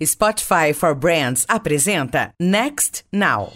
[0.00, 3.52] Spotify for Brands apresenta Next Now.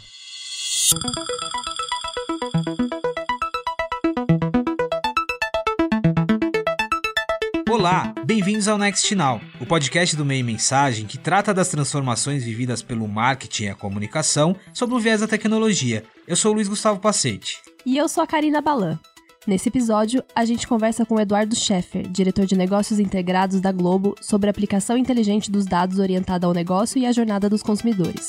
[7.70, 12.82] Olá, bem-vindos ao Next Now, o podcast do Meio Mensagem que trata das transformações vividas
[12.82, 16.02] pelo marketing e a comunicação sob o viés da tecnologia.
[16.26, 17.60] Eu sou o Luiz Gustavo Pacete.
[17.86, 18.98] E eu sou a Karina Balan.
[19.44, 24.48] Nesse episódio, a gente conversa com Eduardo Scheffer, diretor de negócios integrados da Globo, sobre
[24.48, 28.28] a aplicação inteligente dos dados orientada ao negócio e à jornada dos consumidores.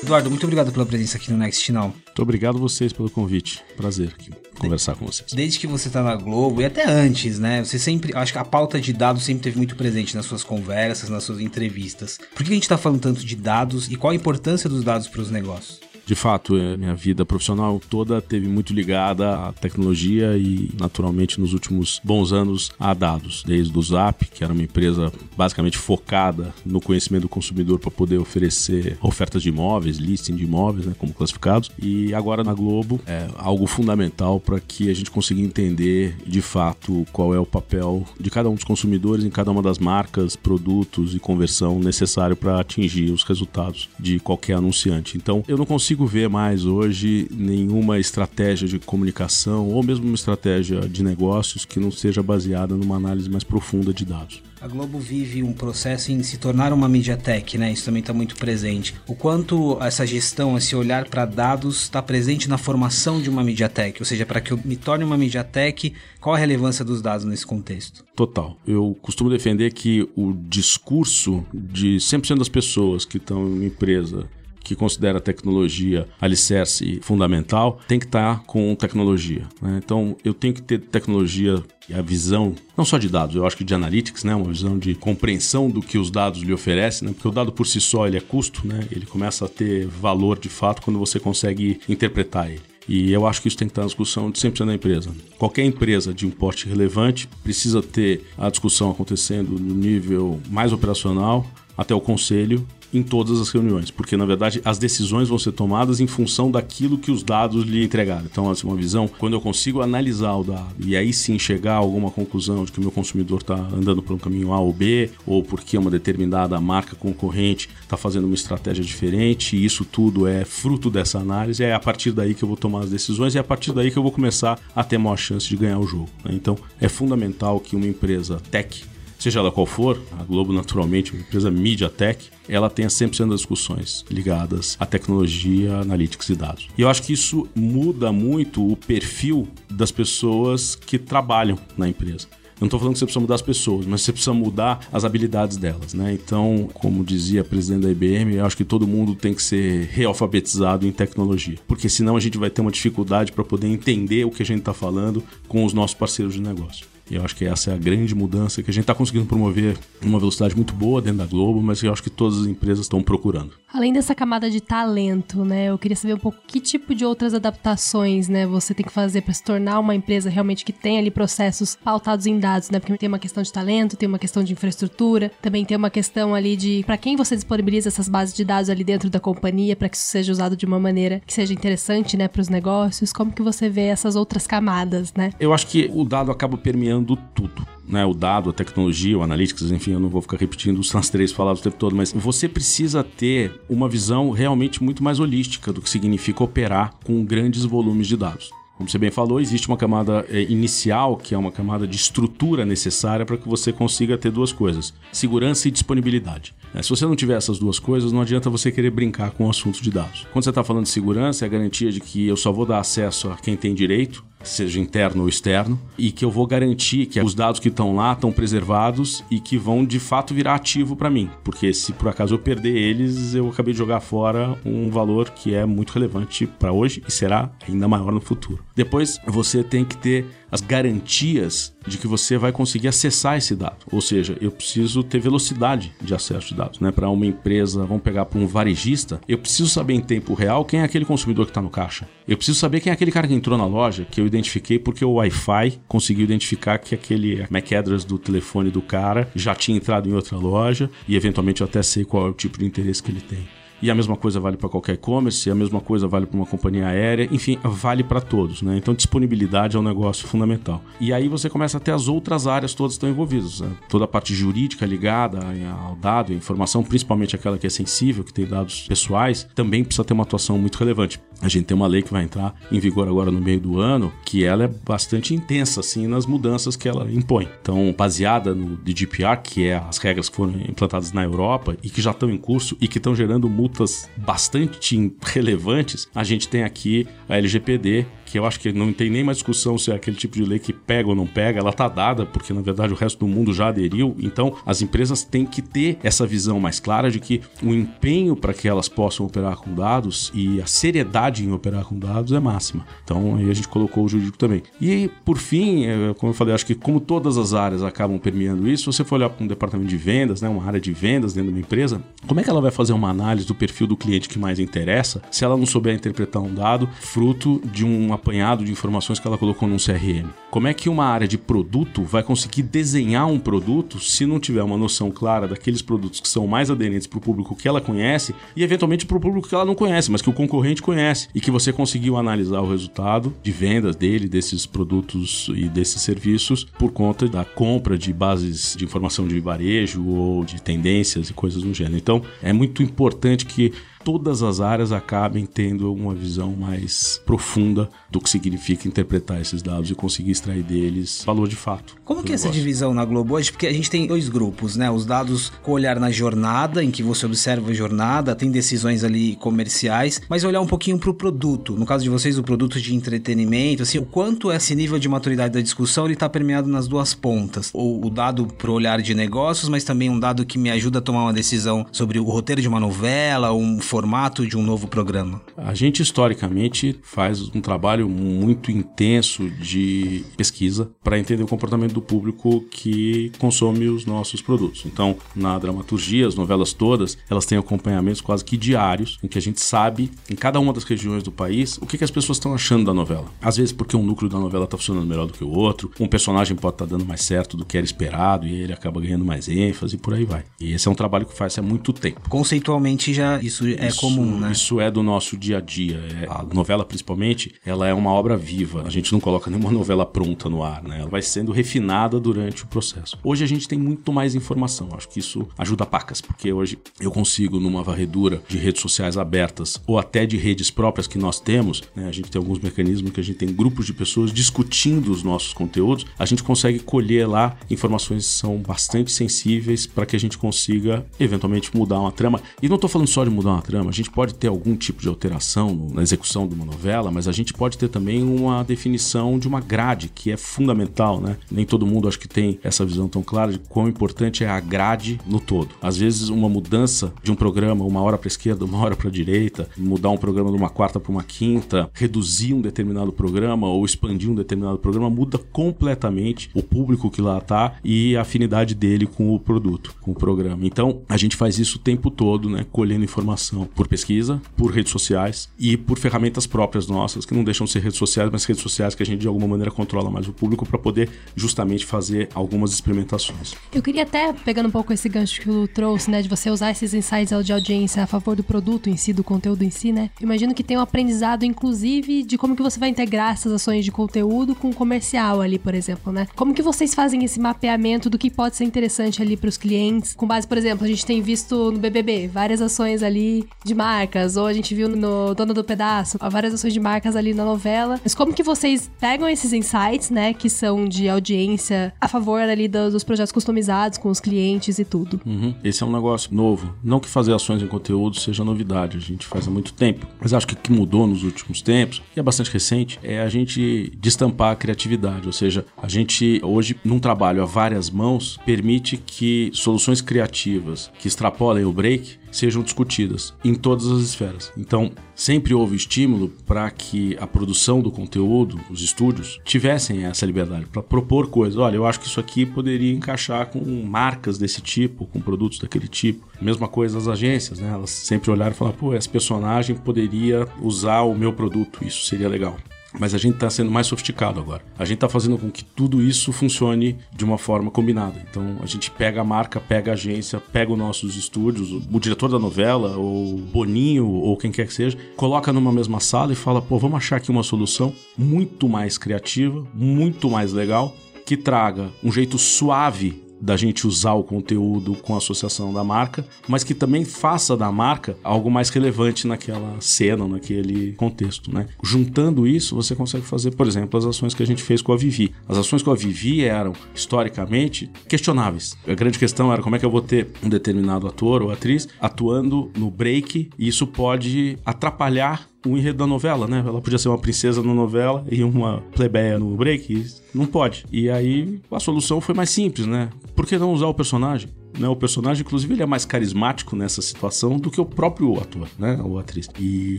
[0.00, 1.88] Eduardo, muito obrigado pela presença aqui no Next Now.
[1.88, 3.64] Muito obrigado a vocês pelo convite.
[3.76, 5.32] Prazer aqui conversar com vocês.
[5.32, 7.64] Desde que você está na Globo e até antes, né?
[7.64, 11.10] Você sempre, acho que a pauta de dados sempre teve muito presente nas suas conversas,
[11.10, 12.20] nas suas entrevistas.
[12.32, 15.08] Por que a gente está falando tanto de dados e qual a importância dos dados
[15.08, 15.80] para os negócios?
[16.04, 21.52] De fato, é, minha vida profissional toda teve muito ligada à tecnologia e, naturalmente, nos
[21.52, 23.42] últimos bons anos a dados.
[23.46, 28.18] Desde o Zap, que era uma empresa basicamente focada no conhecimento do consumidor para poder
[28.18, 31.70] oferecer ofertas de imóveis, listing de imóveis, né, como classificados.
[31.80, 37.06] E agora na Globo é algo fundamental para que a gente consiga entender de fato
[37.12, 41.14] qual é o papel de cada um dos consumidores em cada uma das marcas, produtos
[41.14, 45.16] e conversão necessário para atingir os resultados de qualquer anunciante.
[45.16, 50.14] Então, eu não consigo consigo ver mais hoje nenhuma estratégia de comunicação ou mesmo uma
[50.14, 54.42] estratégia de negócios que não seja baseada numa análise mais profunda de dados.
[54.60, 57.72] A Globo vive um processo em se tornar uma MediaTek, né?
[57.72, 58.94] Isso também está muito presente.
[59.08, 64.00] O quanto essa gestão, esse olhar para dados está presente na formação de uma MediaTek?
[64.00, 67.44] Ou seja, para que eu me torne uma MediaTek, qual a relevância dos dados nesse
[67.44, 68.04] contexto?
[68.14, 68.56] Total.
[68.66, 74.28] Eu costumo defender que o discurso de 100% das pessoas que estão em uma empresa
[74.62, 79.46] que considera a tecnologia alicerce fundamental, tem que estar tá com tecnologia.
[79.60, 79.80] Né?
[79.84, 83.56] Então, eu tenho que ter tecnologia e a visão, não só de dados, eu acho
[83.56, 84.34] que de analytics, né?
[84.34, 87.14] uma visão de compreensão do que os dados lhe oferecem, né?
[87.14, 88.86] porque o dado por si só ele é custo, né?
[88.90, 92.72] ele começa a ter valor de fato quando você consegue interpretar ele.
[92.88, 95.10] E eu acho que isso tem que estar na discussão de 100% da empresa.
[95.38, 101.46] Qualquer empresa de um porte relevante precisa ter a discussão acontecendo no nível mais operacional,
[101.76, 106.00] até o conselho em todas as reuniões, porque na verdade as decisões vão ser tomadas
[106.00, 108.26] em função daquilo que os dados lhe entregaram.
[108.30, 111.76] Então, assim, uma visão, quando eu consigo analisar o dado e aí sim chegar a
[111.76, 115.10] alguma conclusão de que o meu consumidor está andando por um caminho A ou B,
[115.26, 120.44] ou porque uma determinada marca concorrente está fazendo uma estratégia diferente, e isso tudo é
[120.44, 123.40] fruto dessa análise, é a partir daí que eu vou tomar as decisões e é
[123.40, 126.08] a partir daí que eu vou começar a ter maior chance de ganhar o jogo.
[126.24, 126.32] Né?
[126.34, 128.84] Então, é fundamental que uma empresa tech
[129.22, 134.04] seja ela qual for, a Globo naturalmente, uma empresa MediaTek, ela tenha 100% das discussões
[134.10, 136.68] ligadas à tecnologia, analytics e dados.
[136.76, 142.26] E eu acho que isso muda muito o perfil das pessoas que trabalham na empresa.
[142.56, 145.04] Eu não estou falando que você precisa mudar as pessoas, mas você precisa mudar as
[145.04, 146.12] habilidades delas, né?
[146.12, 149.88] Então, como dizia a presidente da IBM, eu acho que todo mundo tem que ser
[149.90, 154.30] realfabetizado em tecnologia, porque senão a gente vai ter uma dificuldade para poder entender o
[154.30, 156.91] que a gente está falando com os nossos parceiros de negócio.
[157.12, 159.76] E eu acho que essa é a grande mudança que a gente está conseguindo promover
[160.02, 163.02] uma velocidade muito boa dentro da Globo, mas eu acho que todas as empresas estão
[163.02, 163.52] procurando.
[163.70, 167.34] Além dessa camada de talento, né, eu queria saber um pouco que tipo de outras
[167.34, 171.10] adaptações, né, você tem que fazer para se tornar uma empresa realmente que tem ali
[171.10, 172.80] processos pautados em dados, né?
[172.80, 176.34] Porque tem uma questão de talento, tem uma questão de infraestrutura, também tem uma questão
[176.34, 179.88] ali de para quem você disponibiliza essas bases de dados ali dentro da companhia para
[179.88, 183.12] que isso seja usado de uma maneira que seja interessante, né, para os negócios.
[183.12, 185.30] Como que você vê essas outras camadas, né?
[185.38, 187.01] Eu acho que o dado acaba permeando
[187.34, 187.66] tudo.
[187.86, 191.32] Né, o dado, a tecnologia, o analytics, enfim, eu não vou ficar repetindo os três
[191.32, 195.82] falados o tempo todo, mas você precisa ter uma visão realmente muito mais holística do
[195.82, 198.50] que significa operar com grandes volumes de dados.
[198.82, 202.64] Como você bem falou, existe uma camada é, inicial, que é uma camada de estrutura
[202.64, 206.54] necessária para que você consiga ter duas coisas: segurança e disponibilidade.
[206.74, 209.50] É, se você não tiver essas duas coisas, não adianta você querer brincar com o
[209.50, 210.26] assunto de dados.
[210.32, 212.80] Quando você está falando de segurança, é a garantia de que eu só vou dar
[212.80, 217.20] acesso a quem tem direito, seja interno ou externo, e que eu vou garantir que
[217.20, 221.10] os dados que estão lá estão preservados e que vão de fato virar ativo para
[221.10, 225.30] mim, porque se por acaso eu perder eles, eu acabei de jogar fora um valor
[225.30, 228.62] que é muito relevante para hoje e será ainda maior no futuro.
[228.74, 233.78] Depois, você tem que ter as garantias de que você vai conseguir acessar esse dado.
[233.90, 236.78] Ou seja, eu preciso ter velocidade de acesso de dados.
[236.78, 236.92] Né?
[236.92, 240.80] Para uma empresa, vamos pegar para um varejista, eu preciso saber em tempo real quem
[240.80, 242.06] é aquele consumidor que está no caixa.
[242.28, 245.04] Eu preciso saber quem é aquele cara que entrou na loja, que eu identifiquei porque
[245.04, 250.08] o Wi-Fi conseguiu identificar que aquele MAC address do telefone do cara já tinha entrado
[250.08, 253.10] em outra loja e eventualmente eu até sei qual é o tipo de interesse que
[253.10, 253.61] ele tem.
[253.82, 256.86] E a mesma coisa vale para qualquer e-commerce, a mesma coisa vale para uma companhia
[256.86, 258.76] aérea, enfim, vale para todos, né?
[258.76, 260.82] Então disponibilidade é um negócio fundamental.
[261.00, 263.70] E aí você começa a ter as outras áreas todas estão envolvidas, né?
[263.88, 265.40] toda a parte jurídica ligada
[265.84, 270.04] ao dado, à informação, principalmente aquela que é sensível, que tem dados pessoais, também precisa
[270.04, 271.20] ter uma atuação muito relevante.
[271.40, 274.12] A gente tem uma lei que vai entrar em vigor agora no meio do ano,
[274.24, 277.48] que ela é bastante intensa assim nas mudanças que ela impõe.
[277.60, 282.00] Então, baseada no GDPR, que é as regras que foram implantadas na Europa e que
[282.00, 287.08] já estão em curso e que estão gerando multas bastante relevantes, a gente tem aqui
[287.28, 290.36] a LGPD, que eu acho que não tem nem mais discussão se é aquele tipo
[290.36, 293.18] de lei que pega ou não pega, ela está dada, porque na verdade o resto
[293.18, 294.16] do mundo já aderiu.
[294.20, 298.54] Então, as empresas têm que ter essa visão mais clara de que o empenho para
[298.54, 302.86] que elas possam operar com dados e a seriedade em operar com dados é máxima.
[303.04, 304.62] Então, aí a gente colocou o jurídico também.
[304.80, 308.66] E, por fim, é, como eu falei, acho que como todas as áreas acabam permeando
[308.66, 311.34] isso, se você for olhar para um departamento de vendas, né, uma área de vendas
[311.34, 313.96] dentro de uma empresa, como é que ela vai fazer uma análise do perfil do
[313.96, 318.64] cliente que mais interessa se ela não souber interpretar um dado fruto de uma apanhado
[318.64, 320.30] de informações que ela colocou num CRM.
[320.50, 324.62] Como é que uma área de produto vai conseguir desenhar um produto se não tiver
[324.62, 328.34] uma noção clara daqueles produtos que são mais aderentes para o público que ela conhece
[328.54, 331.40] e eventualmente para o público que ela não conhece, mas que o concorrente conhece e
[331.40, 336.92] que você conseguiu analisar o resultado de vendas dele, desses produtos e desses serviços por
[336.92, 341.74] conta da compra de bases de informação de varejo ou de tendências e coisas do
[341.74, 341.96] gênero.
[341.96, 343.72] Então, é muito importante que
[344.04, 349.90] todas as áreas acabem tendo uma visão mais profunda do que significa interpretar esses dados
[349.90, 351.96] e conseguir extrair deles valor de fato.
[352.04, 353.50] Como que é essa divisão na Globo hoje?
[353.50, 354.90] Porque a gente tem dois grupos, né?
[354.90, 359.36] Os dados com olhar na jornada, em que você observa a jornada, tem decisões ali
[359.36, 361.74] comerciais, mas olhar um pouquinho para o produto.
[361.74, 365.54] No caso de vocês, o produto de entretenimento, assim, o quanto esse nível de maturidade
[365.54, 367.70] da discussão ele está permeado nas duas pontas.
[367.72, 371.02] O, o dado pro olhar de negócios, mas também um dado que me ajuda a
[371.02, 375.42] tomar uma decisão sobre o roteiro de uma novela, um formato de um novo programa?
[375.54, 382.00] A gente historicamente faz um trabalho muito intenso de pesquisa para entender o comportamento do
[382.00, 384.84] público que consome os nossos produtos.
[384.86, 389.42] Então, na dramaturgia, as novelas todas, elas têm acompanhamentos quase que diários, em que a
[389.42, 392.54] gente sabe, em cada uma das regiões do país, o que, que as pessoas estão
[392.54, 393.26] achando da novela.
[393.42, 396.08] Às vezes porque um núcleo da novela está funcionando melhor do que o outro, um
[396.08, 399.24] personagem pode estar tá dando mais certo do que era esperado e ele acaba ganhando
[399.24, 400.44] mais ênfase e por aí vai.
[400.58, 402.22] E esse é um trabalho que faz há muito tempo.
[402.30, 404.52] Conceitualmente já isso é isso, comum, né?
[404.52, 406.02] Isso é do nosso dia a dia.
[406.20, 408.82] É, a novela, principalmente, ela é uma obra viva.
[408.86, 411.00] A gente não coloca nenhuma novela pronta no ar, né?
[411.00, 413.18] Ela vai sendo refinada durante o processo.
[413.22, 414.88] Hoje a gente tem muito mais informação.
[414.96, 419.80] Acho que isso ajuda pacas, porque hoje eu consigo, numa varredura de redes sociais abertas
[419.86, 422.08] ou até de redes próprias que nós temos, né?
[422.08, 425.52] A gente tem alguns mecanismos que a gente tem grupos de pessoas discutindo os nossos
[425.52, 426.06] conteúdos.
[426.18, 431.04] A gente consegue colher lá informações que são bastante sensíveis para que a gente consiga
[431.18, 432.40] eventualmente mudar uma trama.
[432.60, 435.00] E não estou falando só de mudar uma trama, a gente pode ter algum tipo
[435.00, 439.38] de alteração na execução de uma novela, mas a gente pode ter também uma definição
[439.38, 441.36] de uma grade, que é fundamental, né?
[441.50, 444.60] Nem todo mundo acho que tem essa visão tão clara de quão importante é a
[444.60, 445.70] grade no todo.
[445.80, 449.68] Às vezes, uma mudança de um programa, uma hora para esquerda, uma hora para direita,
[449.76, 454.30] mudar um programa de uma quarta para uma quinta, reduzir um determinado programa ou expandir
[454.30, 459.34] um determinado programa, muda completamente o público que lá está e a afinidade dele com
[459.34, 460.66] o produto, com o programa.
[460.66, 462.64] Então, a gente faz isso o tempo todo, né?
[462.70, 467.64] Colhendo informação por pesquisa, por redes sociais e por ferramentas próprias nossas, que não deixam
[467.64, 470.28] de ser redes sociais, mas redes sociais que a gente de alguma maneira controla mais
[470.28, 473.54] o público para poder justamente fazer algumas experimentações.
[473.72, 476.70] Eu queria até, pegando um pouco esse gancho que o trouxe, né, de você usar
[476.70, 480.10] esses insights de audiência a favor do produto em si, do conteúdo em si, né?
[480.20, 483.90] Imagino que tem um aprendizado, inclusive, de como que você vai integrar essas ações de
[483.90, 486.26] conteúdo com o comercial ali, por exemplo, né?
[486.34, 490.14] Como que vocês fazem esse mapeamento do que pode ser interessante ali para os clientes?
[490.14, 494.36] Com base, por exemplo, a gente tem visto no BBB várias ações ali de marcas,
[494.36, 498.00] ou a gente viu no Dono do Pedaço, várias ações de marcas ali na novela.
[498.02, 502.68] Mas como que vocês pegam esses insights, né, que são de audiência a favor ali
[502.68, 505.20] dos projetos customizados com os clientes e tudo?
[505.24, 505.54] Uhum.
[505.62, 506.74] Esse é um negócio novo.
[506.82, 510.06] Não que fazer ações em conteúdo seja novidade, a gente faz há muito tempo.
[510.20, 513.28] Mas acho que o que mudou nos últimos tempos, e é bastante recente, é a
[513.28, 515.26] gente destampar a criatividade.
[515.26, 521.08] Ou seja, a gente hoje, num trabalho a várias mãos, permite que soluções criativas que
[521.08, 524.50] extrapolem o break sejam discutidas em todas as esferas.
[524.56, 530.66] Então, sempre houve estímulo para que a produção do conteúdo, os estúdios, tivessem essa liberdade
[530.66, 531.58] para propor coisas.
[531.58, 535.86] Olha, eu acho que isso aqui poderia encaixar com marcas desse tipo, com produtos daquele
[535.86, 536.26] tipo.
[536.40, 537.70] Mesma coisa as agências, né?
[537.70, 542.28] Elas sempre olharam e falaram, pô, esse personagem poderia usar o meu produto, isso seria
[542.28, 542.56] legal.
[542.98, 544.62] Mas a gente está sendo mais sofisticado agora.
[544.78, 548.22] A gente está fazendo com que tudo isso funcione de uma forma combinada.
[548.30, 552.28] Então a gente pega a marca, pega a agência, pega os nossos estúdios, o diretor
[552.28, 556.60] da novela, ou Boninho, ou quem quer que seja, coloca numa mesma sala e fala:
[556.60, 560.94] pô, vamos achar aqui uma solução muito mais criativa, muito mais legal,
[561.24, 566.24] que traga um jeito suave da gente usar o conteúdo com a associação da marca,
[566.46, 571.66] mas que também faça da marca algo mais relevante naquela cena, naquele contexto, né?
[571.82, 574.96] Juntando isso, você consegue fazer, por exemplo, as ações que a gente fez com a
[574.96, 575.34] Vivi.
[575.48, 578.76] As ações com a Vivi eram historicamente questionáveis.
[578.86, 581.88] A grande questão era como é que eu vou ter um determinado ator ou atriz
[582.00, 586.62] atuando no break e isso pode atrapalhar o enredo da novela, né?
[586.66, 590.06] Ela podia ser uma princesa na novela e uma plebeia no break.
[590.34, 590.84] Não pode.
[590.90, 593.10] E aí a solução foi mais simples, né?
[593.34, 594.50] Por que não usar o personagem?
[594.78, 598.66] Né, o personagem, inclusive, ele é mais carismático nessa situação do que o próprio ator,
[598.78, 598.98] né?
[599.04, 599.46] Ou atriz.
[599.60, 599.98] E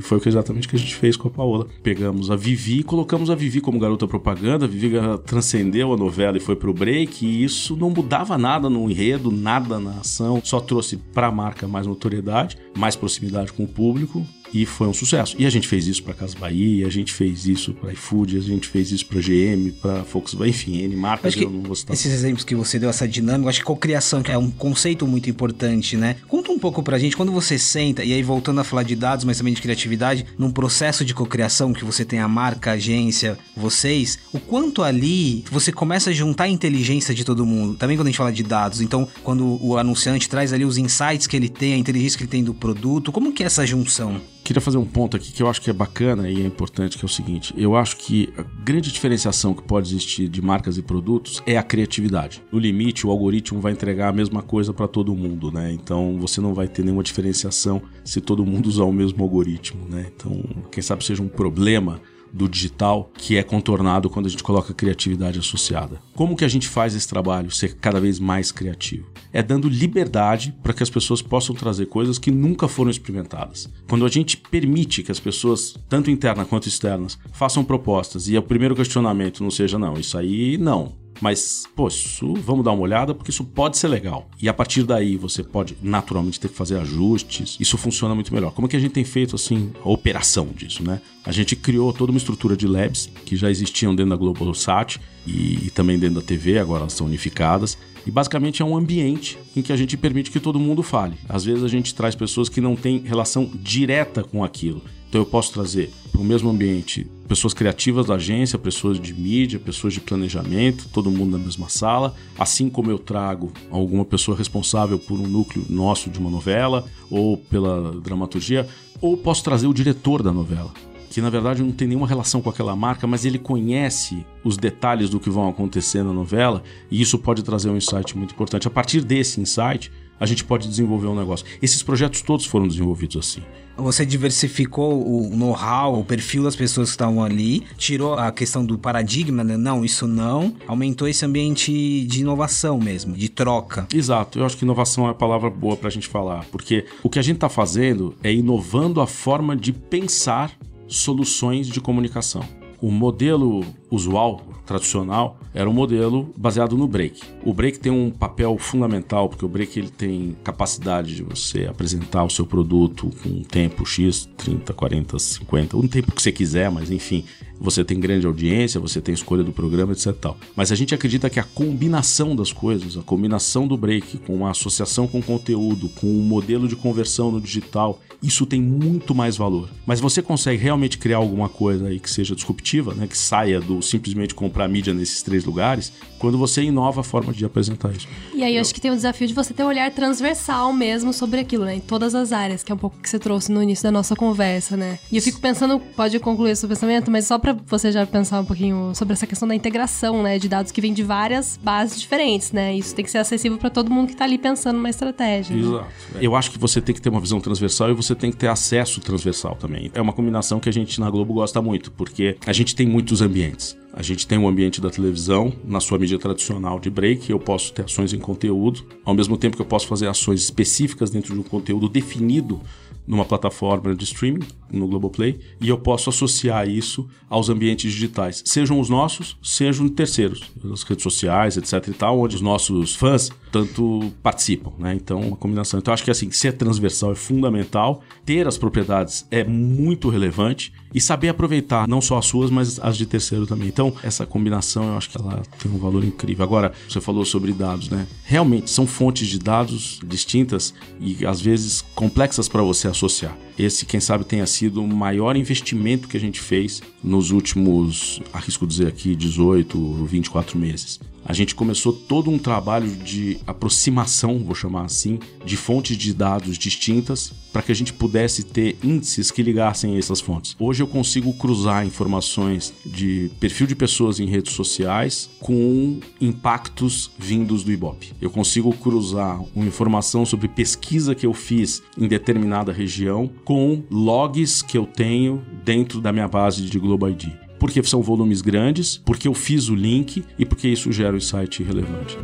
[0.02, 1.68] foi exatamente o que a gente fez com a Paola.
[1.84, 4.66] Pegamos a Vivi e colocamos a Vivi como garota propaganda.
[4.66, 7.24] A Vivi transcendeu a novela e foi pro break.
[7.24, 10.42] E isso não mudava nada no enredo, nada na ação.
[10.44, 15.36] Só trouxe pra marca mais notoriedade, mais proximidade com o público e foi um sucesso.
[15.40, 18.42] E a gente fez isso para Casa Bahia, a gente fez isso para iFood, a
[18.42, 21.94] gente fez isso para GM, para Volkswagen, enfim, N marcas, eu não vou citar.
[21.94, 25.98] Esses exemplos que você deu, essa dinâmica, acho que cocriação é um conceito muito importante,
[25.98, 26.16] né?
[26.28, 29.26] Conta um pouco pra gente, quando você senta, e aí voltando a falar de dados,
[29.26, 33.38] mas também de criatividade, num processo de cocriação que você tem a marca, a agência,
[33.56, 37.76] vocês, o quanto ali você começa a juntar a inteligência de todo mundo.
[37.76, 41.28] Também quando a gente fala de dados, então quando o anunciante traz ali os insights
[41.28, 44.22] que ele tem, a inteligência que ele tem do produto, como que é essa junção?
[44.44, 47.06] Queria fazer um ponto aqui que eu acho que é bacana e é importante, que
[47.06, 50.82] é o seguinte: eu acho que a grande diferenciação que pode existir de marcas e
[50.82, 52.44] produtos é a criatividade.
[52.52, 55.72] No limite, o algoritmo vai entregar a mesma coisa para todo mundo, né?
[55.72, 60.08] Então você não vai ter nenhuma diferenciação se todo mundo usar o mesmo algoritmo, né?
[60.14, 62.02] Então, quem sabe seja um problema
[62.34, 66.02] do digital que é contornado quando a gente coloca criatividade associada.
[66.16, 69.08] Como que a gente faz esse trabalho ser cada vez mais criativo?
[69.32, 73.70] É dando liberdade para que as pessoas possam trazer coisas que nunca foram experimentadas.
[73.88, 78.42] Quando a gente permite que as pessoas, tanto internas quanto externas, façam propostas e o
[78.42, 83.16] primeiro questionamento não seja não, isso aí não, mas, pô, isso, vamos dar uma olhada
[83.16, 84.30] porque isso pode ser legal.
[84.42, 87.56] E a partir daí você pode naturalmente ter que fazer ajustes.
[87.62, 88.52] Isso funciona muito melhor.
[88.52, 91.00] Como é que a gente tem feito assim a operação disso, né?
[91.24, 95.68] A gente criou toda uma estrutura de labs que já existiam dentro da Globosat e,
[95.68, 97.78] e também dentro da TV, agora elas são unificadas.
[98.06, 101.16] E basicamente é um ambiente em que a gente permite que todo mundo fale.
[101.30, 104.82] Às vezes a gente traz pessoas que não têm relação direta com aquilo.
[105.08, 109.60] Então eu posso trazer para o mesmo ambiente pessoas criativas da agência, pessoas de mídia,
[109.60, 112.16] pessoas de planejamento, todo mundo na mesma sala.
[112.38, 117.36] Assim como eu trago alguma pessoa responsável por um núcleo nosso de uma novela ou
[117.36, 118.68] pela dramaturgia,
[119.02, 120.72] ou posso trazer o diretor da novela
[121.10, 125.12] que na verdade não tem nenhuma relação com aquela marca, mas ele conhece os detalhes
[125.12, 128.68] do que vão acontecer na novela e isso pode trazer um insight muito importante.
[128.68, 131.46] A partir desse insight, a gente pode desenvolver um negócio.
[131.62, 133.44] Esses projetos todos foram desenvolvidos assim.
[133.76, 138.78] Você diversificou o know-how, o perfil das pessoas que estavam ali, tirou a questão do
[138.78, 139.58] paradigma, né?
[139.58, 140.56] Não, isso não.
[140.68, 143.88] Aumentou esse ambiente de inovação mesmo, de troca.
[143.94, 144.40] Exato.
[144.40, 147.20] Eu acho que inovação é a palavra boa para a gente falar, porque o que
[147.20, 150.52] a gente está fazendo é inovando a forma de pensar
[150.88, 152.44] soluções de comunicação.
[152.80, 157.22] O modelo usual, tradicional, era um modelo baseado no break.
[157.44, 162.24] O break tem um papel fundamental, porque o break ele tem capacidade de você apresentar
[162.24, 166.72] o seu produto com um tempo X, 30, 40, 50, um tempo que você quiser,
[166.72, 167.26] mas enfim,
[167.64, 170.14] você tem grande audiência, você tem escolha do programa, etc.
[170.14, 170.38] Tal.
[170.54, 174.52] Mas a gente acredita que a combinação das coisas, a combinação do break com a
[174.52, 179.70] associação com conteúdo, com o modelo de conversão no digital, isso tem muito mais valor.
[179.86, 183.82] Mas você consegue realmente criar alguma coisa aí que seja disruptiva, né, que saia do
[183.82, 188.08] simplesmente comprar mídia nesses três lugares, quando você inova a forma de apresentar isso.
[188.34, 191.14] E aí eu acho que tem o desafio de você ter um olhar transversal mesmo
[191.14, 193.62] sobre aquilo, né, em todas as áreas, que é um pouco que você trouxe no
[193.62, 195.00] início da nossa conversa, né.
[195.12, 198.46] E eu fico pensando, pode concluir esse pensamento, mas só para você já pensar um
[198.46, 202.52] pouquinho sobre essa questão da integração, né, de dados que vêm de várias bases diferentes,
[202.52, 202.76] né?
[202.76, 205.56] Isso tem que ser acessível para todo mundo que está ali pensando numa estratégia.
[205.56, 205.62] Né?
[205.62, 205.86] Exato.
[206.14, 206.20] Né?
[206.22, 208.48] Eu acho que você tem que ter uma visão transversal e você tem que ter
[208.48, 209.92] acesso transversal também.
[209.94, 213.22] É uma combinação que a gente na Globo gosta muito, porque a gente tem muitos
[213.22, 213.78] ambientes.
[213.96, 217.40] A gente tem o um ambiente da televisão, na sua mídia tradicional de break, eu
[217.40, 221.32] posso ter ações em conteúdo, ao mesmo tempo que eu posso fazer ações específicas dentro
[221.32, 222.60] de um conteúdo definido
[223.06, 228.80] numa plataforma de streaming, no Globoplay, e eu posso associar isso aos ambientes digitais, sejam
[228.80, 234.12] os nossos, sejam terceiros, as redes sociais, etc e tal, onde os nossos fãs tanto
[234.24, 234.96] participam, né?
[234.96, 235.80] Então, uma combinação.
[235.80, 241.02] Então, acho que assim, ser transversal é fundamental, ter as propriedades é muito relevante e
[241.02, 243.68] saber aproveitar não só as suas, mas as de terceiro também.
[243.68, 246.44] Então, essa combinação eu acho que ela tem um valor incrível.
[246.44, 248.08] Agora, você falou sobre dados, né?
[248.24, 253.38] Realmente são fontes de dados distintas e às vezes complexas para você associar.
[253.58, 258.66] Esse, quem sabe, tenha sido o maior investimento que a gente fez nos últimos, arrisco
[258.66, 264.86] dizer aqui, 18, 24 meses a gente começou todo um trabalho de aproximação, vou chamar
[264.86, 269.96] assim, de fontes de dados distintas para que a gente pudesse ter índices que ligassem
[269.96, 270.56] essas fontes.
[270.60, 277.64] Hoje eu consigo cruzar informações de perfil de pessoas em redes sociais com impactos vindos
[277.64, 278.14] do Ibope.
[278.20, 284.64] Eu consigo cruzar uma informação sobre pesquisa que eu fiz em determinada região com logs
[284.64, 289.26] que eu tenho dentro da minha base de Global ID porque são volumes grandes, porque
[289.26, 292.18] eu fiz o link e porque isso gera um insight relevante.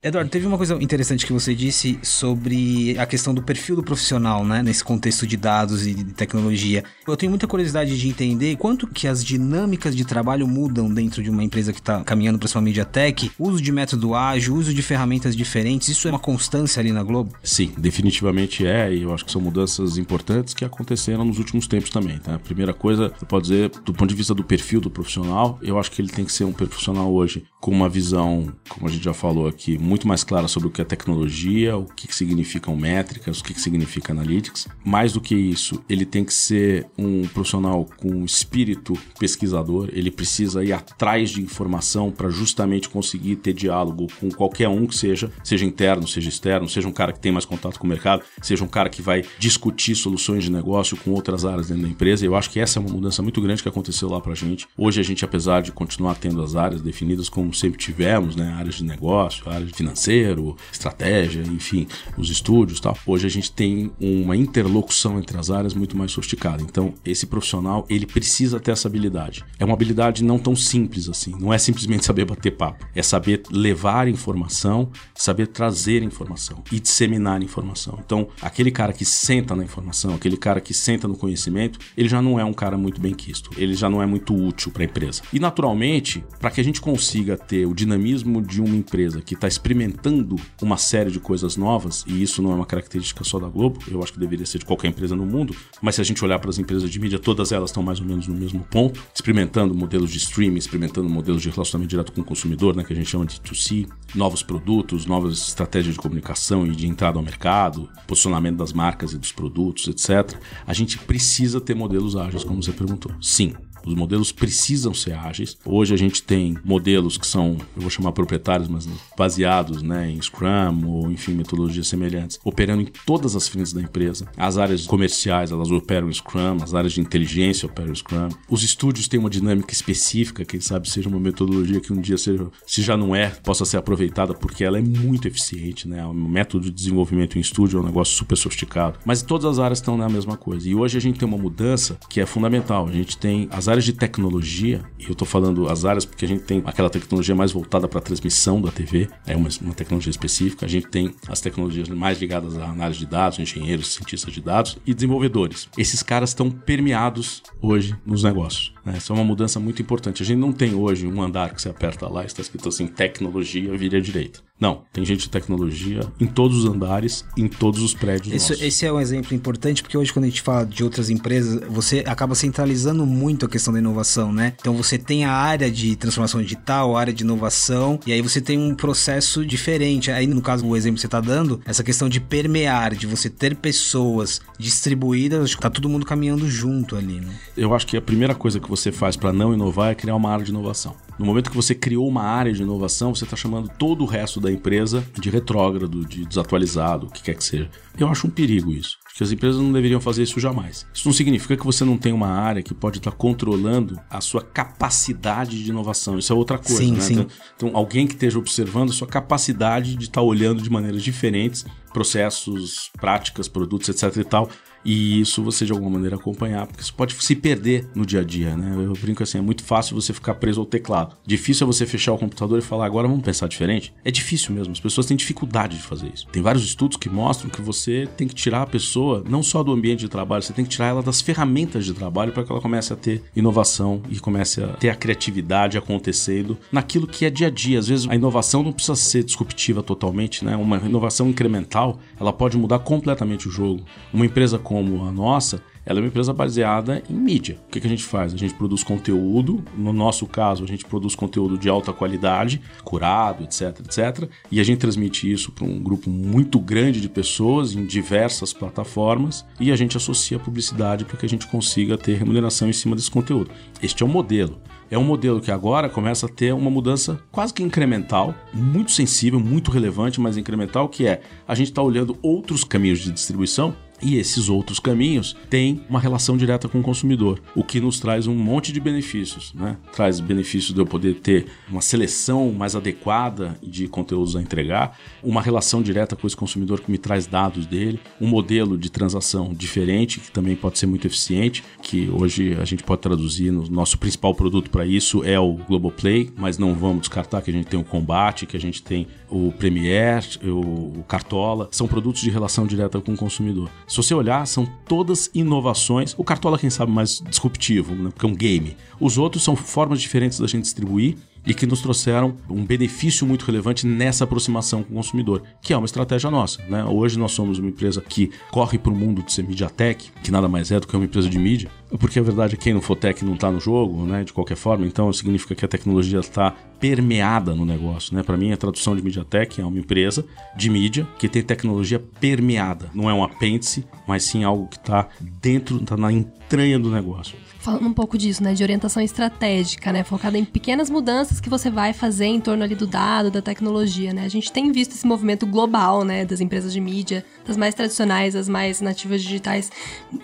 [0.00, 4.44] Eduardo, teve uma coisa interessante que você disse sobre a questão do perfil do profissional,
[4.44, 4.62] né?
[4.62, 6.84] Nesse contexto de dados e de tecnologia.
[7.04, 11.28] Eu tenho muita curiosidade de entender quanto que as dinâmicas de trabalho mudam dentro de
[11.28, 14.82] uma empresa que está caminhando para sua mídia tech, uso de método ágil, uso de
[14.82, 15.88] ferramentas diferentes.
[15.88, 17.34] Isso é uma constância ali na Globo?
[17.42, 21.90] Sim, definitivamente é, e eu acho que são mudanças importantes que aconteceram nos últimos tempos
[21.90, 22.36] também, tá?
[22.36, 25.76] A primeira coisa, eu posso dizer, do ponto de vista do perfil do profissional, eu
[25.76, 29.02] acho que ele tem que ser um profissional hoje com uma visão, como a gente
[29.02, 33.40] já falou aqui, muito mais clara sobre o que é tecnologia, o que significam métricas,
[33.40, 34.68] o que significa analytics.
[34.84, 40.62] Mais do que isso, ele tem que ser um profissional com espírito pesquisador, ele precisa
[40.62, 45.64] ir atrás de informação para justamente conseguir ter diálogo com qualquer um que seja, seja
[45.64, 48.68] interno, seja externo, seja um cara que tem mais contato com o mercado, seja um
[48.68, 52.24] cara que vai discutir soluções de negócio com outras áreas dentro da empresa.
[52.24, 54.66] Eu acho que essa é uma mudança muito grande que aconteceu lá para a gente.
[54.76, 58.76] Hoje a gente, apesar de continuar tendo as áreas definidas como sempre tivemos, né, áreas
[58.76, 62.96] de negócio, áreas de financeiro, estratégia, enfim, os estúdios, tal.
[63.06, 66.62] Hoje a gente tem uma interlocução entre as áreas muito mais sofisticada.
[66.62, 69.44] Então, esse profissional, ele precisa ter essa habilidade.
[69.58, 71.34] É uma habilidade não tão simples assim.
[71.38, 72.86] Não é simplesmente saber bater papo.
[72.94, 77.98] É saber levar informação, saber trazer informação e disseminar informação.
[78.04, 82.20] Então, aquele cara que senta na informação, aquele cara que senta no conhecimento, ele já
[82.20, 83.50] não é um cara muito bem quisto.
[83.56, 85.22] Ele já não é muito útil para a empresa.
[85.32, 89.46] E naturalmente, para que a gente consiga ter o dinamismo de uma empresa que está
[89.68, 93.78] experimentando uma série de coisas novas, e isso não é uma característica só da Globo,
[93.88, 96.38] eu acho que deveria ser de qualquer empresa no mundo, mas se a gente olhar
[96.38, 99.74] para as empresas de mídia, todas elas estão mais ou menos no mesmo ponto, experimentando
[99.74, 103.10] modelos de streaming, experimentando modelos de relacionamento direto com o consumidor, né, que a gente
[103.10, 108.56] chama de 2C, novos produtos, novas estratégias de comunicação e de entrada ao mercado, posicionamento
[108.56, 110.34] das marcas e dos produtos, etc.
[110.66, 113.12] A gente precisa ter modelos ágeis, como você perguntou.
[113.20, 113.54] Sim,
[113.88, 115.56] os modelos precisam ser ágeis.
[115.64, 120.20] Hoje a gente tem modelos que são, eu vou chamar proprietários, mas baseados né, em
[120.20, 124.28] Scrum ou, enfim, metodologias semelhantes, operando em todas as frentes da empresa.
[124.36, 128.28] As áreas comerciais, elas operam em Scrum, as áreas de inteligência operam em Scrum.
[128.48, 132.46] Os estúdios têm uma dinâmica específica, quem sabe seja uma metodologia que um dia, seja,
[132.66, 136.04] se já não é, possa ser aproveitada porque ela é muito eficiente, né?
[136.04, 138.98] O método de desenvolvimento em estúdio é um negócio super sofisticado.
[139.04, 140.68] Mas todas as áreas estão na mesma coisa.
[140.68, 142.86] E hoje a gente tem uma mudança que é fundamental.
[142.86, 146.24] A gente tem as áreas áreas de tecnologia, e eu estou falando as áreas porque
[146.24, 149.74] a gente tem aquela tecnologia mais voltada para a transmissão da TV, é uma, uma,
[149.74, 150.66] tecnologia específica.
[150.66, 154.78] A gente tem as tecnologias mais ligadas à análise de dados, engenheiros, cientistas de dados
[154.84, 155.68] e desenvolvedores.
[155.78, 158.72] Esses caras estão permeados hoje nos negócios.
[158.84, 158.94] Né?
[158.96, 160.22] Essa é uma mudança muito importante.
[160.22, 162.86] A gente não tem hoje um andar que você aperta lá e está escrito assim:
[162.86, 164.47] tecnologia, vira direita.
[164.60, 168.34] Não, tem gente de tecnologia em todos os andares, em todos os prédios.
[168.34, 171.60] Isso, esse é um exemplo importante porque hoje, quando a gente fala de outras empresas,
[171.68, 174.54] você acaba centralizando muito a questão da inovação, né?
[174.60, 178.40] Então você tem a área de transformação digital, a área de inovação, e aí você
[178.40, 180.10] tem um processo diferente.
[180.10, 183.30] Aí, no caso, o exemplo que você está dando, essa questão de permear, de você
[183.30, 187.32] ter pessoas distribuídas, tá todo mundo caminhando junto ali, né?
[187.56, 190.30] Eu acho que a primeira coisa que você faz para não inovar é criar uma
[190.30, 190.96] área de inovação.
[191.18, 194.40] No momento que você criou uma área de inovação, você está chamando todo o resto
[194.40, 197.68] da empresa de retrógrado, de desatualizado, o que quer que seja.
[197.98, 200.86] Eu acho um perigo isso que as empresas não deveriam fazer isso jamais.
[200.94, 204.40] Isso não significa que você não tem uma área que pode estar controlando a sua
[204.40, 206.16] capacidade de inovação.
[206.16, 207.00] Isso é outra coisa, sim, né?
[207.00, 207.12] Sim.
[207.14, 207.26] Então,
[207.56, 212.92] então, alguém que esteja observando a sua capacidade de estar olhando de maneiras diferentes processos,
[212.96, 214.48] práticas, produtos, etc e tal,
[214.88, 218.24] e isso você de alguma maneira acompanhar, porque isso pode se perder no dia a
[218.24, 218.72] dia, né?
[218.74, 221.14] Eu brinco assim, é muito fácil você ficar preso ao teclado.
[221.26, 223.92] Difícil é você fechar o computador e falar, agora vamos pensar diferente.
[224.02, 226.26] É difícil mesmo, as pessoas têm dificuldade de fazer isso.
[226.28, 229.72] Tem vários estudos que mostram que você tem que tirar a pessoa não só do
[229.72, 232.62] ambiente de trabalho, você tem que tirar ela das ferramentas de trabalho para que ela
[232.62, 237.48] comece a ter inovação e comece a ter a criatividade acontecendo naquilo que é dia
[237.48, 237.78] a dia.
[237.78, 240.56] Às vezes a inovação não precisa ser disruptiva totalmente, né?
[240.56, 243.84] Uma inovação incremental, ela pode mudar completamente o jogo.
[244.14, 247.58] Uma empresa como a nossa, ela é uma empresa baseada em mídia.
[247.66, 248.32] O que, a gente faz?
[248.32, 253.42] A gente produz conteúdo, no nosso caso, a gente produz conteúdo de alta qualidade, curado,
[253.42, 257.84] etc, etc, e a gente transmite isso para um grupo muito grande de pessoas em
[257.84, 262.68] diversas plataformas e a gente associa a publicidade para que a gente consiga ter remuneração
[262.68, 263.50] em cima desse conteúdo.
[263.82, 264.60] Este é o modelo.
[264.90, 269.38] É um modelo que agora começa a ter uma mudança quase que incremental, muito sensível,
[269.38, 274.16] muito relevante, mas incremental, que é a gente está olhando outros caminhos de distribuição e
[274.16, 278.34] esses outros caminhos têm uma relação direta com o consumidor, o que nos traz um
[278.34, 279.52] monte de benefícios.
[279.54, 279.76] Né?
[279.92, 285.42] Traz benefícios de eu poder ter uma seleção mais adequada de conteúdos a entregar, uma
[285.42, 290.20] relação direta com esse consumidor que me traz dados dele, um modelo de transação diferente,
[290.20, 294.34] que também pode ser muito eficiente, que hoje a gente pode traduzir no nosso principal
[294.34, 297.84] produto para isso é o Globoplay, mas não vamos descartar que a gente tem o
[297.84, 303.12] Combate, que a gente tem o Premiere, o Cartola, são produtos de relação direta com
[303.12, 303.70] o consumidor.
[303.88, 306.14] Se você olhar, são todas inovações.
[306.18, 308.10] O Cartola, quem sabe, mais disruptivo, né?
[308.10, 308.76] porque é um game.
[309.00, 313.46] Os outros são formas diferentes da gente distribuir e que nos trouxeram um benefício muito
[313.46, 316.62] relevante nessa aproximação com o consumidor, que é uma estratégia nossa.
[316.68, 316.84] Né?
[316.84, 320.48] Hoje nós somos uma empresa que corre para o mundo de ser MediaTek, que nada
[320.48, 322.80] mais é do que uma empresa de mídia, porque a verdade é que quem não
[322.80, 324.24] for tech não está no jogo, né?
[324.24, 328.14] de qualquer forma, então significa que a tecnologia está permeada no negócio.
[328.14, 328.22] Né?
[328.22, 330.24] Para mim, a tradução de MediaTek é uma empresa
[330.56, 335.08] de mídia que tem tecnologia permeada, não é um apêndice, mas sim algo que está
[335.20, 337.36] dentro, está na entranha do negócio
[337.68, 341.68] falando um pouco disso, né, de orientação estratégica, né, focada em pequenas mudanças que você
[341.70, 344.24] vai fazer em torno ali do dado, da tecnologia, né?
[344.24, 348.34] A gente tem visto esse movimento global, né, das empresas de mídia, das mais tradicionais,
[348.34, 349.70] as mais nativas digitais,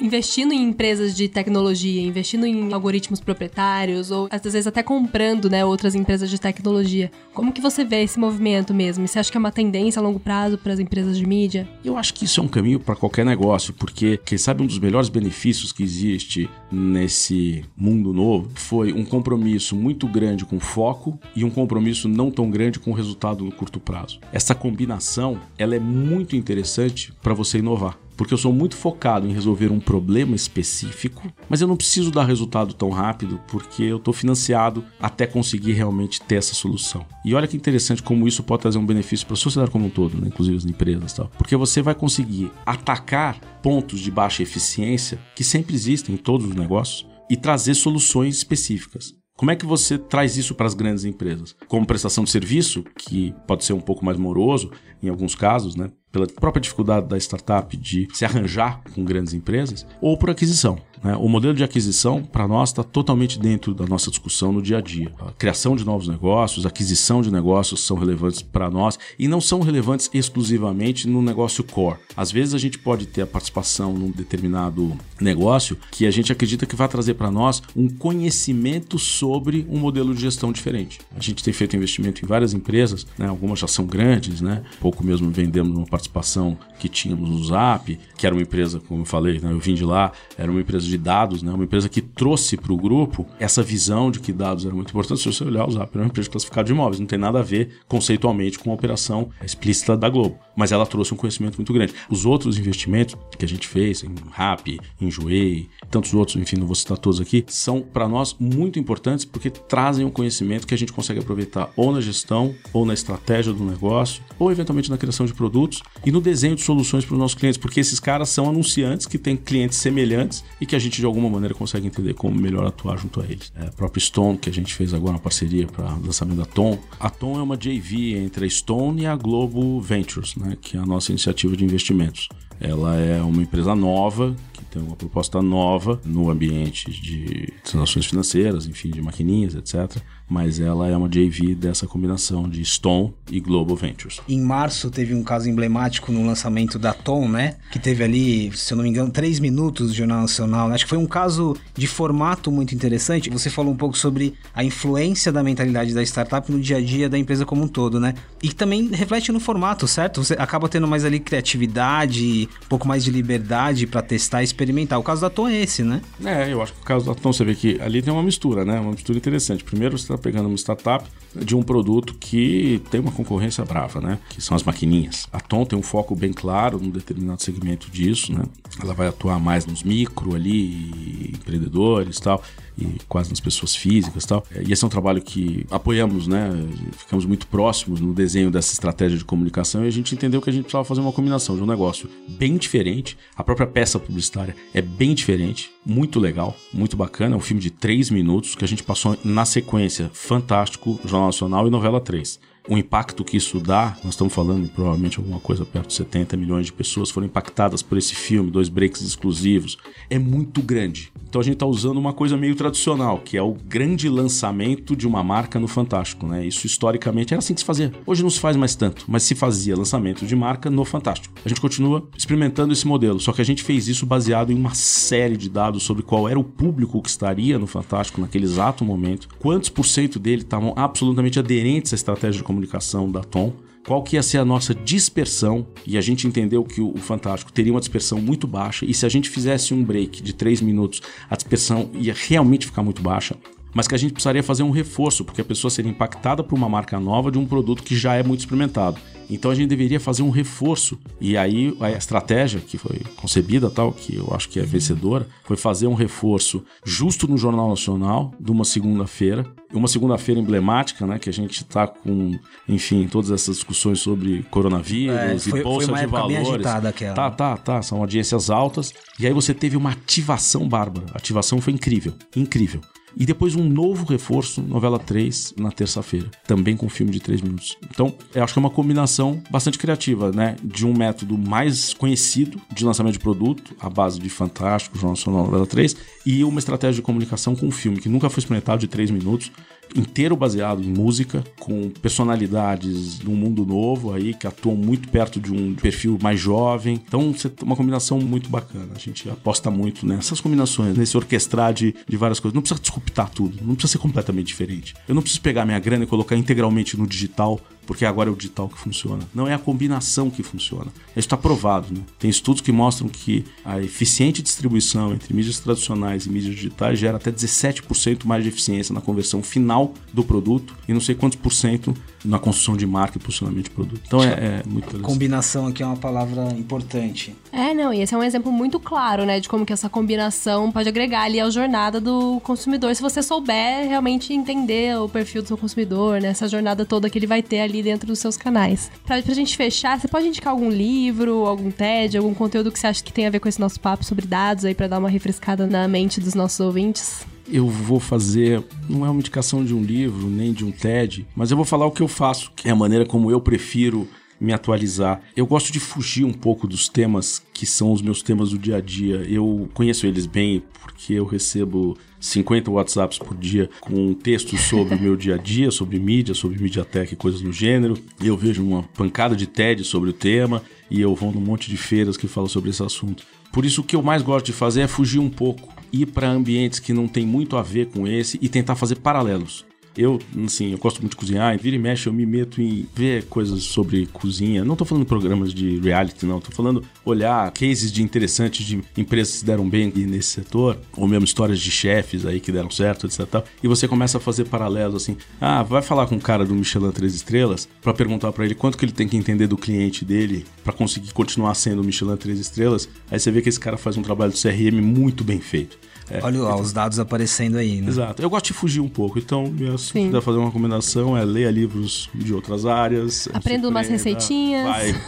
[0.01, 5.65] investindo em empresas de tecnologia, investindo em algoritmos proprietários ou às vezes até comprando, né,
[5.65, 7.11] outras empresas de tecnologia.
[7.33, 9.07] Como que você vê esse movimento mesmo?
[9.07, 11.69] Você acha que é uma tendência a longo prazo para as empresas de mídia?
[11.85, 14.79] Eu acho que isso é um caminho para qualquer negócio, porque quem sabe um dos
[14.79, 21.19] melhores benefícios que existe nesse esse mundo novo foi um compromisso muito grande com foco
[21.35, 24.21] e um compromisso não tão grande com resultado no curto prazo.
[24.33, 29.33] Essa combinação ela é muito interessante para você inovar porque eu sou muito focado em
[29.33, 34.15] resolver um problema específico, mas eu não preciso dar resultado tão rápido porque eu estou
[34.15, 37.05] financiado até conseguir realmente ter essa solução.
[37.25, 39.91] E olha que interessante como isso pode trazer um benefício para a sociedade como um
[39.91, 40.29] todo, né?
[40.29, 41.31] inclusive as empresas, tal.
[41.39, 46.55] porque você vai conseguir atacar pontos de baixa eficiência que sempre existem em todos os
[46.55, 49.15] negócios e trazer soluções específicas.
[49.37, 51.57] Como é que você traz isso para as grandes empresas?
[51.67, 54.71] Como prestação de serviço, que pode ser um pouco mais moroso
[55.03, 55.91] em alguns casos, né?
[56.15, 60.79] pela própria dificuldade da startup de se arranjar com grandes empresas, ou por aquisição.
[61.05, 61.15] Né?
[61.17, 64.81] O modelo de aquisição, para nós, está totalmente dentro da nossa discussão no dia a
[64.81, 65.13] dia.
[65.21, 69.61] A criação de novos negócios, aquisição de negócios são relevantes para nós e não são
[69.61, 71.99] relevantes exclusivamente no negócio core.
[72.17, 76.65] Às vezes a gente pode ter a participação num determinado negócio que a gente acredita
[76.65, 81.01] que vai trazer para nós um conhecimento sobre um modelo de gestão diferente.
[81.15, 83.27] A gente tem feito investimento em várias empresas, né?
[83.27, 84.63] algumas já são grandes, né?
[84.81, 89.05] pouco mesmo vendemos uma participação que tínhamos no Zap, que era uma empresa, como eu
[89.05, 89.53] falei, né?
[89.53, 91.53] eu vim de lá, era uma empresa de dados, né?
[91.53, 95.23] uma empresa que trouxe para o grupo essa visão de que dados eram muito importantes.
[95.23, 97.43] Se você olhar, o Zap era uma empresa classificada de imóveis, não tem nada a
[97.43, 101.95] ver conceitualmente com a operação explícita da Globo, mas ela trouxe um conhecimento muito grande.
[102.09, 106.67] Os outros investimentos que a gente fez em Rap, em Joei, tantos outros, enfim, não
[106.67, 110.79] vou citar todos aqui, são para nós muito importantes porque trazem um conhecimento que a
[110.79, 115.27] gente consegue aproveitar ou na gestão, ou na estratégia do negócio, ou eventualmente na criação
[115.27, 118.49] de produtos e no desenho de soluções para os nossos clientes, porque esses caras são
[118.49, 122.37] anunciantes que têm clientes semelhantes e que a gente de alguma maneira consegue entender como
[122.37, 123.53] melhor atuar junto a eles.
[123.57, 126.45] É, a própria Stone, que a gente fez agora uma parceria para o lançamento da
[126.45, 126.79] Tom.
[127.01, 130.81] A Tom é uma JV entre a Stone e a Globo Ventures, né, que é
[130.81, 132.29] a nossa iniciativa de investimentos.
[132.61, 138.67] Ela é uma empresa nova que tem uma proposta nova no ambiente de transações financeiras,
[138.67, 140.01] enfim, de maquininhas, etc.
[140.29, 144.21] mas ela é uma JV dessa combinação de Stone e Global Ventures.
[144.29, 147.57] Em março teve um caso emblemático no lançamento da Tom, né?
[147.71, 150.71] Que teve ali, se eu não me engano, três minutos do Jornal Nacional.
[150.71, 153.31] Acho que foi um caso de formato muito interessante.
[153.31, 157.09] Você falou um pouco sobre a influência da mentalidade da startup no dia a dia
[157.09, 158.15] da empresa como um todo, né?
[158.43, 160.23] E também reflete no formato, certo?
[160.23, 164.99] Você acaba tendo mais ali criatividade, um pouco mais de liberdade para testar e experimentar.
[164.99, 166.01] O caso da Tom é esse, né?
[166.25, 168.65] É, eu acho que o caso da Tom, você vê que ali tem uma mistura,
[168.65, 168.81] né?
[168.81, 169.63] Uma mistura interessante.
[169.65, 174.19] Primeiro, você está pegando uma startup de um produto que tem uma concorrência brava, né?
[174.29, 175.27] Que são as maquininhas.
[175.33, 178.45] A Tom tem um foco bem claro num determinado segmento disso, né?
[178.81, 182.43] Ela vai atuar mais nos micro ali, empreendedores e tal
[182.77, 184.45] e quase nas pessoas físicas e tal.
[184.67, 186.51] E esse é um trabalho que apoiamos, né?
[186.97, 190.53] Ficamos muito próximos no desenho dessa estratégia de comunicação e a gente entendeu que a
[190.53, 193.17] gente precisava fazer uma combinação de um negócio bem diferente.
[193.37, 197.35] A própria peça publicitária é bem diferente, muito legal, muito bacana.
[197.35, 201.67] É um filme de três minutos que a gente passou na sequência Fantástico, Jornal Nacional
[201.67, 205.89] e Novela 3 o impacto que isso dá, nós estamos falando provavelmente alguma coisa perto
[205.89, 209.77] de 70 milhões de pessoas foram impactadas por esse filme, dois breaks exclusivos,
[210.09, 211.13] é muito grande.
[211.29, 215.07] Então a gente está usando uma coisa meio tradicional, que é o grande lançamento de
[215.07, 216.47] uma marca no Fantástico, né?
[216.47, 217.93] Isso historicamente era assim que se fazia.
[218.07, 221.35] Hoje não se faz mais tanto, mas se fazia lançamento de marca no Fantástico.
[221.45, 224.75] A gente continua experimentando esse modelo, só que a gente fez isso baseado em uma
[224.75, 229.29] série de dados sobre qual era o público que estaria no Fantástico naquele exato momento,
[229.41, 233.53] quantos por cento dele estavam absolutamente aderentes à estratégia de comunicação da Tom,
[233.85, 237.73] qual que ia ser a nossa dispersão, e a gente entendeu que o, Fantástico teria
[237.73, 241.37] uma dispersão muito baixa, e se a gente fizesse um break de 3 minutos, a
[241.37, 243.37] dispersão ia realmente ficar muito baixa,
[243.75, 246.69] mas que a gente precisaria fazer um reforço, porque a pessoa seria impactada por uma
[246.69, 248.99] marca nova de um produto que já é muito experimentado.
[249.29, 250.99] Então a gente deveria fazer um reforço.
[251.21, 255.57] E aí a estratégia que foi concebida, tal, que eu acho que é vencedora, foi
[255.57, 259.47] fazer um reforço justo no Jornal Nacional, de uma segunda-feira.
[259.73, 261.19] Uma segunda-feira emblemática, né?
[261.19, 265.93] Que a gente está com, enfim, todas essas discussões sobre coronavírus é, foi, e bolsa
[265.93, 266.37] de valores.
[266.37, 267.15] Bem agitada aquela.
[267.15, 267.83] Tá, tá, tá.
[267.83, 268.93] São audiências altas.
[269.19, 271.07] E aí você teve uma ativação bárbara.
[271.13, 272.13] A ativação foi incrível.
[272.37, 272.81] Incrível.
[273.17, 276.31] E depois um novo reforço, novela 3, na terça-feira.
[276.47, 277.77] Também com filme de 3 minutos.
[277.91, 280.57] Então, eu acho que é uma combinação bastante criativa, né?
[280.63, 285.45] De um método mais conhecido de lançamento de produto, a base de Fantástico, Jornal Nacional
[285.45, 285.97] Novela 3,
[286.27, 289.51] e uma estratégia de comunicação com um filme que nunca foi experimentado de 3 minutos,
[289.95, 295.41] inteiro baseado em música, com personalidades de um mundo novo aí, que atuam muito perto
[295.41, 297.01] de um perfil mais jovem.
[297.07, 298.89] Então, uma combinação muito bacana.
[298.95, 302.55] A gente aposta muito nessas combinações, nesse orquestrar de, de várias coisas.
[302.55, 304.95] Não precisa disruptar tudo, não precisa ser completamente diferente.
[305.09, 308.37] Eu não preciso pegar minha grana e colocar integralmente no digital porque agora é o
[308.37, 309.23] digital que funciona.
[309.35, 310.93] Não é a combinação que funciona.
[311.09, 311.93] Isso está provado.
[311.93, 312.01] Né?
[312.19, 317.17] Tem estudos que mostram que a eficiente distribuição entre mídias tradicionais e mídias digitais gera
[317.17, 321.53] até 17% mais de eficiência na conversão final do produto e não sei quantos por
[321.53, 321.95] cento
[322.25, 324.03] na construção de marca e posicionamento de produto.
[324.07, 325.03] Então é, é muito interessante.
[325.03, 327.35] Combinação aqui é uma palavra importante.
[327.53, 330.73] É, não, e esse é um exemplo muito claro, né, de como que essa combinação
[330.73, 335.49] pode agregar ali a jornada do consumidor, se você souber realmente entender o perfil do
[335.49, 338.91] seu consumidor, né, essa jornada toda que ele vai ter ali dentro dos seus canais.
[339.05, 342.87] Pra, pra gente fechar, você pode indicar algum livro, algum TED, algum conteúdo que você
[342.87, 345.09] acha que tem a ver com esse nosso papo sobre dados aí para dar uma
[345.09, 347.27] refrescada na mente dos nossos ouvintes?
[347.51, 351.51] Eu vou fazer, não é uma indicação de um livro, nem de um TED, mas
[351.51, 354.09] eu vou falar o que eu faço, que é a maneira como eu prefiro
[354.41, 355.23] me atualizar.
[355.37, 358.77] Eu gosto de fugir um pouco dos temas que são os meus temas do dia
[358.77, 359.17] a dia.
[359.29, 365.01] Eu conheço eles bem porque eu recebo 50 WhatsApps por dia com textos sobre o
[365.01, 367.97] meu dia a dia, sobre mídia, sobre mediatek e coisas do gênero.
[368.23, 371.77] Eu vejo uma pancada de TED sobre o tema e eu vou num monte de
[371.77, 373.25] feiras que falam sobre esse assunto.
[373.53, 376.29] Por isso o que eu mais gosto de fazer é fugir um pouco, ir para
[376.29, 379.65] ambientes que não tem muito a ver com esse e tentar fazer paralelos.
[379.97, 383.25] Eu, assim, eu gosto muito de cozinhar, vira e mexe, eu me meto em ver
[383.27, 384.65] coisas sobre cozinha.
[384.65, 386.41] Não tô falando programas de reality, não.
[386.41, 391.25] Tô falando olhar cases de interessantes de empresas que deram bem nesse setor, ou mesmo
[391.25, 393.45] histórias de chefes aí que deram certo, etc.
[393.63, 395.17] E você começa a fazer paralelos assim.
[395.41, 398.77] Ah, vai falar com o cara do Michelin 3 estrelas para perguntar para ele quanto
[398.77, 402.41] que ele tem que entender do cliente dele para conseguir continuar sendo o Michelin 3
[402.41, 402.89] estrelas.
[403.11, 405.79] Aí você vê que esse cara faz um trabalho de CRM muito bem feito.
[406.11, 407.89] É, Olha então, os dados aparecendo aí, né?
[407.89, 408.21] Exato.
[408.21, 412.11] Eu gosto de fugir um pouco, então se puder fazer uma recomendação é ler livros
[412.15, 413.29] de outras áreas.
[413.33, 414.65] Aprenda umas receitinhas.
[414.65, 415.03] Vai,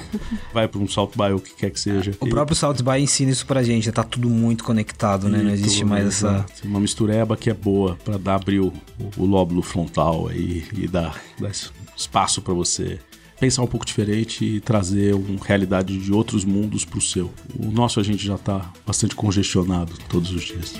[0.54, 2.12] vai para um South by, o que quer que seja.
[2.20, 2.30] O e...
[2.30, 5.42] próprio South by ensina isso pra gente, tá tudo muito conectado, né?
[5.42, 6.46] Não existe mais essa...
[6.64, 8.72] Uma mistureba que é boa para dar abrir o,
[9.16, 11.50] o, lóbulo frontal aí e dar, dar
[11.96, 12.98] espaço para você
[13.38, 17.32] pensar um pouco diferente e trazer uma realidade de outros mundos para o seu.
[17.58, 20.74] O nosso a gente já está bastante congestionado todos os dias.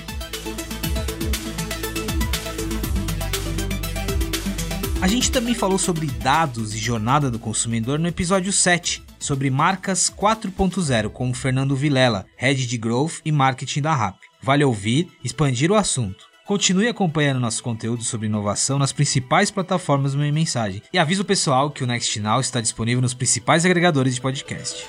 [4.99, 10.09] A gente também falou sobre dados e jornada do consumidor no episódio 7, sobre marcas
[10.09, 14.17] 4.0 com o Fernando Vilela, Head de Growth e Marketing da RAP.
[14.41, 16.26] Vale ouvir, expandir o assunto.
[16.47, 20.81] Continue acompanhando nosso conteúdo sobre inovação nas principais plataformas do Meio Mensagem.
[20.93, 24.87] E avisa o pessoal que o Next Now está disponível nos principais agregadores de podcast.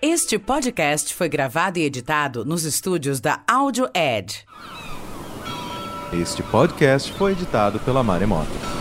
[0.00, 4.46] Este podcast foi gravado e editado nos estúdios da Audio Edge.
[6.14, 8.79] Este podcast foi editado pela Maremoto.